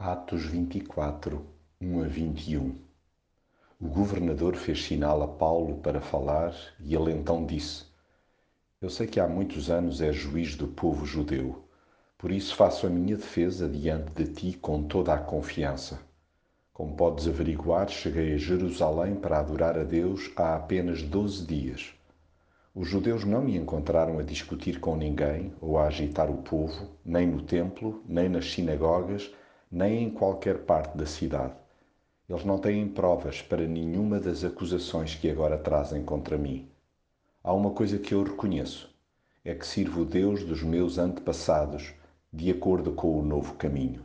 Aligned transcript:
Atos 0.00 0.44
24, 0.44 1.44
1 1.80 2.02
a 2.04 2.06
21 2.06 2.72
O 3.80 3.88
governador 3.88 4.54
fez 4.54 4.84
sinal 4.84 5.20
a 5.24 5.26
Paulo 5.26 5.78
para 5.78 6.00
falar 6.00 6.54
e 6.78 6.94
ele 6.94 7.10
então 7.10 7.44
disse: 7.44 7.84
Eu 8.80 8.90
sei 8.90 9.08
que 9.08 9.18
há 9.18 9.26
muitos 9.26 9.68
anos 9.68 10.00
és 10.00 10.14
juiz 10.14 10.54
do 10.54 10.68
povo 10.68 11.04
judeu, 11.04 11.64
por 12.16 12.30
isso 12.30 12.54
faço 12.54 12.86
a 12.86 12.88
minha 12.88 13.16
defesa 13.16 13.68
diante 13.68 14.12
de 14.12 14.32
ti 14.32 14.56
com 14.56 14.84
toda 14.84 15.12
a 15.12 15.18
confiança. 15.18 15.98
Como 16.72 16.94
podes 16.94 17.26
averiguar, 17.26 17.88
cheguei 17.88 18.34
a 18.34 18.38
Jerusalém 18.38 19.16
para 19.16 19.40
adorar 19.40 19.76
a 19.76 19.82
Deus 19.82 20.30
há 20.36 20.54
apenas 20.54 21.02
doze 21.02 21.44
dias. 21.44 21.92
Os 22.72 22.86
judeus 22.86 23.24
não 23.24 23.42
me 23.42 23.56
encontraram 23.56 24.20
a 24.20 24.22
discutir 24.22 24.78
com 24.78 24.94
ninguém 24.94 25.52
ou 25.60 25.76
a 25.76 25.88
agitar 25.88 26.30
o 26.30 26.40
povo, 26.42 26.88
nem 27.04 27.26
no 27.26 27.42
templo, 27.42 28.00
nem 28.06 28.28
nas 28.28 28.52
sinagogas 28.52 29.34
nem 29.70 30.04
em 30.04 30.10
qualquer 30.10 30.58
parte 30.64 30.96
da 30.96 31.06
cidade. 31.06 31.54
Eles 32.28 32.44
não 32.44 32.58
têm 32.58 32.88
provas 32.88 33.42
para 33.42 33.66
nenhuma 33.66 34.18
das 34.18 34.44
acusações 34.44 35.14
que 35.14 35.30
agora 35.30 35.58
trazem 35.58 36.04
contra 36.04 36.36
mim. 36.36 36.68
Há 37.42 37.52
uma 37.52 37.70
coisa 37.70 37.98
que 37.98 38.14
eu 38.14 38.22
reconheço: 38.22 38.94
é 39.44 39.54
que 39.54 39.66
sirvo 39.66 40.02
o 40.02 40.04
Deus 40.04 40.44
dos 40.44 40.62
meus 40.62 40.98
antepassados 40.98 41.92
de 42.32 42.50
acordo 42.50 42.92
com 42.92 43.18
o 43.18 43.22
novo 43.22 43.54
caminho. 43.54 44.04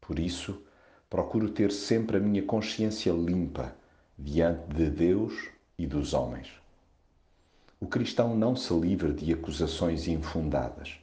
Por 0.00 0.18
isso, 0.18 0.62
procuro 1.08 1.50
ter 1.50 1.70
sempre 1.70 2.16
a 2.16 2.20
minha 2.20 2.42
consciência 2.42 3.12
limpa 3.12 3.76
diante 4.18 4.74
de 4.74 4.90
Deus 4.90 5.50
e 5.78 5.86
dos 5.86 6.14
homens. 6.14 6.48
O 7.78 7.86
cristão 7.86 8.34
não 8.34 8.56
se 8.56 8.72
livra 8.72 9.12
de 9.12 9.32
acusações 9.32 10.08
infundadas 10.08 10.98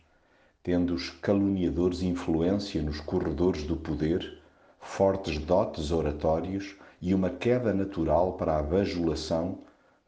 tendo 0.64 0.94
os 0.94 1.10
caluniadores 1.10 2.02
influência 2.02 2.82
nos 2.82 3.02
corredores 3.02 3.64
do 3.64 3.76
poder, 3.76 4.42
fortes 4.80 5.38
dotes 5.38 5.92
oratórios 5.92 6.76
e 7.02 7.14
uma 7.14 7.30
queda 7.30 7.74
natural 7.74 8.34
para 8.34 8.58
a 8.58 8.64
bajulação, 8.64 9.58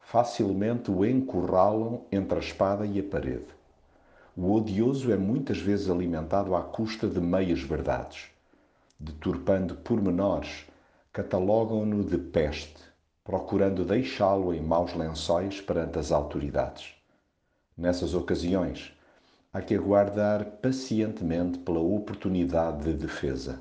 facilmente 0.00 0.90
o 0.90 1.04
encurralam 1.04 2.00
entre 2.10 2.38
a 2.38 2.40
espada 2.40 2.86
e 2.86 2.98
a 2.98 3.02
parede. 3.02 3.54
O 4.34 4.54
odioso 4.54 5.12
é 5.12 5.16
muitas 5.16 5.58
vezes 5.58 5.90
alimentado 5.90 6.54
à 6.54 6.62
custa 6.62 7.06
de 7.06 7.20
meias 7.20 7.60
verdades. 7.60 8.30
Deturpando 8.98 9.74
pormenores, 9.76 10.64
catalogam-no 11.12 12.02
de 12.02 12.16
peste, 12.16 12.82
procurando 13.22 13.84
deixá-lo 13.84 14.54
em 14.54 14.62
maus 14.62 14.94
lençóis 14.94 15.60
perante 15.60 15.98
as 15.98 16.12
autoridades. 16.12 16.94
Nessas 17.76 18.14
ocasiões, 18.14 18.92
há 19.56 19.62
que 19.62 19.74
aguardar 19.74 20.44
pacientemente 20.60 21.58
pela 21.60 21.80
oportunidade 21.80 22.84
de 22.84 22.92
defesa. 22.92 23.58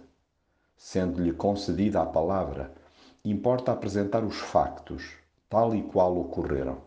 Sendo-lhe 0.75 1.31
concedida 1.31 2.01
a 2.01 2.05
palavra, 2.05 2.69
importa 3.23 3.71
apresentar 3.71 4.21
os 4.21 4.35
factos, 4.35 5.13
tal 5.49 5.73
e 5.73 5.81
qual 5.81 6.17
ocorreram. 6.17 6.79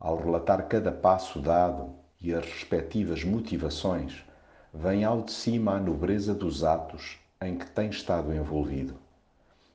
Ao 0.00 0.16
relatar 0.16 0.66
cada 0.66 0.90
passo 0.90 1.40
dado 1.40 1.94
e 2.20 2.34
as 2.34 2.44
respectivas 2.44 3.22
motivações, 3.22 4.24
vem 4.72 5.04
ao 5.04 5.22
de 5.22 5.30
cima 5.30 5.76
a 5.76 5.78
nobreza 5.78 6.34
dos 6.34 6.64
atos 6.64 7.20
em 7.40 7.56
que 7.56 7.70
tem 7.70 7.88
estado 7.88 8.34
envolvido. 8.34 8.96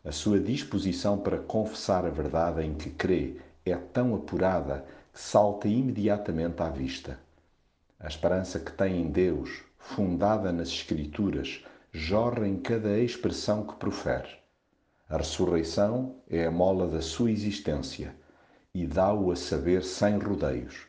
A 0.03 0.11
sua 0.11 0.37
disposição 0.37 1.17
para 1.17 1.37
confessar 1.37 2.05
a 2.05 2.09
verdade 2.09 2.61
em 2.61 2.73
que 2.73 2.89
crê 2.89 3.37
é 3.65 3.77
tão 3.77 4.13
apurada 4.13 4.85
que 5.13 5.21
salta 5.21 5.69
imediatamente 5.69 6.61
à 6.61 6.67
vista 6.67 7.17
a 7.99 8.07
esperança 8.07 8.59
que 8.59 8.71
tem 8.71 9.01
em 9.01 9.11
Deus, 9.11 9.63
fundada 9.77 10.51
nas 10.51 10.69
Escrituras, 10.69 11.63
jorra 11.91 12.47
em 12.47 12.57
cada 12.57 12.97
expressão 12.99 13.65
que 13.65 13.75
profere. 13.75 14.29
A 15.09 15.17
ressurreição 15.17 16.15
é 16.29 16.45
a 16.45 16.51
mola 16.51 16.87
da 16.87 17.01
sua 17.01 17.31
existência 17.31 18.15
e 18.73 18.85
dá-o 18.85 19.31
a 19.31 19.35
saber 19.35 19.83
sem 19.83 20.17
rodeios. 20.17 20.87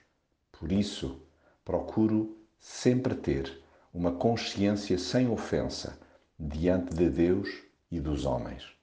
Por 0.52 0.70
isso, 0.70 1.20
procuro 1.64 2.36
sempre 2.58 3.14
ter 3.14 3.60
uma 3.92 4.12
consciência 4.12 4.98
sem 4.98 5.28
ofensa 5.28 5.98
diante 6.38 6.94
de 6.94 7.08
Deus 7.08 7.48
e 7.90 7.98
dos 7.98 8.24
homens. 8.24 8.79